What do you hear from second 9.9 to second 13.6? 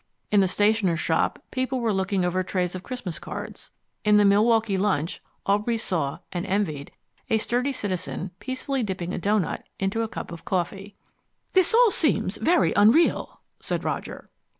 a cup of coffee. "This all seems very unreal,"